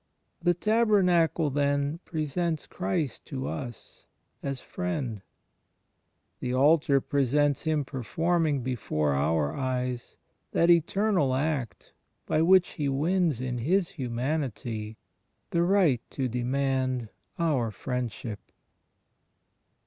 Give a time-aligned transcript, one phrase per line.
[0.23, 4.07] * The Tabernacle, then, presents Christ to us
[4.41, 5.21] as Friend;
[6.39, 10.17] the altar presents Him performing before our eyes
[10.53, 11.93] that eternal act
[12.25, 14.97] by which He wins in His Humanity
[15.51, 18.39] the right to demand our friendship.